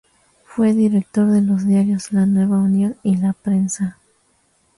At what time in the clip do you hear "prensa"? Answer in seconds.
3.33-3.99